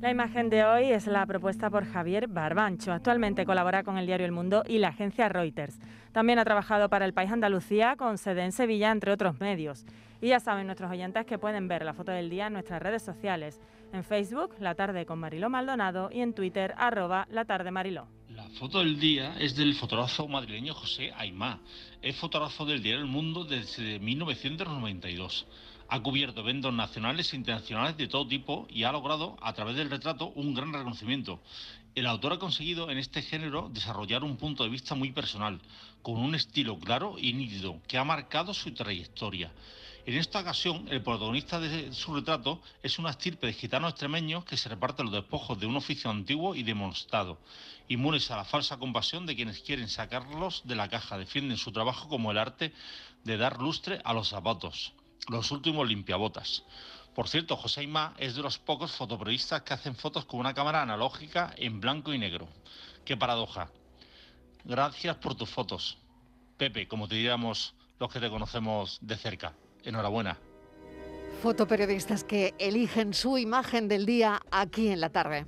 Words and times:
La 0.00 0.12
imagen 0.12 0.48
de 0.48 0.64
hoy 0.64 0.92
es 0.92 1.08
la 1.08 1.26
propuesta 1.26 1.70
por 1.70 1.84
Javier 1.84 2.28
Barbancho. 2.28 2.92
Actualmente 2.92 3.44
colabora 3.44 3.82
con 3.82 3.98
el 3.98 4.06
diario 4.06 4.26
El 4.26 4.32
Mundo 4.32 4.62
y 4.64 4.78
la 4.78 4.88
agencia 4.88 5.28
Reuters. 5.28 5.80
También 6.12 6.38
ha 6.38 6.44
trabajado 6.44 6.88
para 6.88 7.04
el 7.04 7.12
País 7.12 7.32
Andalucía 7.32 7.96
con 7.96 8.16
sede 8.16 8.44
en 8.44 8.52
Sevilla, 8.52 8.92
entre 8.92 9.10
otros 9.10 9.40
medios. 9.40 9.84
Y 10.20 10.28
ya 10.28 10.38
saben 10.38 10.66
nuestros 10.66 10.92
oyentes 10.92 11.26
que 11.26 11.38
pueden 11.38 11.66
ver 11.66 11.84
la 11.84 11.94
foto 11.94 12.12
del 12.12 12.30
día 12.30 12.46
en 12.46 12.52
nuestras 12.52 12.80
redes 12.80 13.02
sociales. 13.02 13.60
En 13.92 14.04
Facebook, 14.04 14.54
La 14.60 14.76
Tarde 14.76 15.04
con 15.04 15.18
Mariló 15.18 15.50
Maldonado 15.50 16.10
y 16.12 16.20
en 16.20 16.32
Twitter, 16.32 16.74
arroba 16.78 17.26
La 17.32 17.44
Tarde 17.44 17.72
Mariló. 17.72 18.06
La 18.28 18.48
foto 18.50 18.78
del 18.78 19.00
día 19.00 19.34
es 19.40 19.56
del 19.56 19.74
fotógrafo 19.74 20.28
madrileño 20.28 20.74
José 20.74 21.10
Aymá. 21.16 21.58
Es 22.02 22.14
fotógrafo 22.14 22.64
del 22.64 22.84
diario 22.84 23.02
El 23.02 23.10
Mundo 23.10 23.44
desde 23.44 23.98
1992 23.98 25.48
ha 25.90 26.00
cubierto 26.00 26.40
eventos 26.40 26.72
nacionales 26.72 27.32
e 27.32 27.36
internacionales 27.36 27.96
de 27.96 28.08
todo 28.08 28.28
tipo 28.28 28.66
y 28.68 28.84
ha 28.84 28.92
logrado, 28.92 29.38
a 29.40 29.54
través 29.54 29.74
del 29.76 29.88
retrato, 29.88 30.28
un 30.34 30.54
gran 30.54 30.72
reconocimiento. 30.72 31.40
El 31.94 32.06
autor 32.06 32.34
ha 32.34 32.38
conseguido 32.38 32.90
en 32.90 32.98
este 32.98 33.22
género 33.22 33.70
desarrollar 33.72 34.22
un 34.22 34.36
punto 34.36 34.64
de 34.64 34.68
vista 34.68 34.94
muy 34.94 35.12
personal, 35.12 35.60
con 36.02 36.18
un 36.18 36.34
estilo 36.34 36.78
claro 36.78 37.16
y 37.18 37.32
nítido 37.32 37.80
que 37.88 37.96
ha 37.96 38.04
marcado 38.04 38.52
su 38.52 38.72
trayectoria. 38.74 39.50
En 40.04 40.14
esta 40.14 40.40
ocasión, 40.40 40.86
el 40.90 41.02
protagonista 41.02 41.58
de 41.58 41.92
su 41.92 42.14
retrato 42.14 42.62
es 42.82 42.98
una 42.98 43.10
estirpe 43.10 43.46
de 43.46 43.52
gitanos 43.54 43.90
extremeños 43.90 44.44
que 44.44 44.56
se 44.56 44.68
reparten 44.68 45.06
los 45.06 45.14
despojos 45.14 45.58
de 45.58 45.66
un 45.66 45.76
oficio 45.76 46.10
antiguo 46.10 46.54
y 46.54 46.62
demonstrado, 46.62 47.38
inmunes 47.88 48.30
a 48.30 48.36
la 48.36 48.44
falsa 48.44 48.78
compasión 48.78 49.24
de 49.24 49.36
quienes 49.36 49.60
quieren 49.60 49.88
sacarlos 49.88 50.62
de 50.64 50.76
la 50.76 50.88
caja, 50.88 51.18
defienden 51.18 51.56
su 51.56 51.72
trabajo 51.72 52.08
como 52.08 52.30
el 52.30 52.38
arte 52.38 52.72
de 53.24 53.36
dar 53.38 53.60
lustre 53.60 54.00
a 54.04 54.12
los 54.12 54.28
zapatos 54.28 54.92
los 55.28 55.50
últimos 55.50 55.86
limpiabotas. 55.86 56.64
Por 57.14 57.28
cierto, 57.28 57.56
José 57.56 57.82
Ima 57.82 58.14
es 58.18 58.36
de 58.36 58.42
los 58.42 58.58
pocos 58.58 58.92
fotoperiodistas 58.92 59.62
que 59.62 59.74
hacen 59.74 59.96
fotos 59.96 60.24
con 60.24 60.40
una 60.40 60.54
cámara 60.54 60.82
analógica 60.82 61.52
en 61.56 61.80
blanco 61.80 62.12
y 62.12 62.18
negro. 62.18 62.48
Qué 63.04 63.16
paradoja. 63.16 63.70
Gracias 64.64 65.16
por 65.16 65.34
tus 65.34 65.48
fotos. 65.48 65.98
Pepe, 66.56 66.86
como 66.86 67.08
te 67.08 67.16
diríamos 67.16 67.74
los 67.98 68.12
que 68.12 68.20
te 68.20 68.30
conocemos 68.30 68.98
de 69.00 69.16
cerca. 69.16 69.52
Enhorabuena. 69.82 70.38
Fotoperiodistas 71.42 72.24
que 72.24 72.54
eligen 72.58 73.14
su 73.14 73.38
imagen 73.38 73.88
del 73.88 74.06
día 74.06 74.40
aquí 74.50 74.88
en 74.88 75.00
la 75.00 75.10
tarde. 75.10 75.46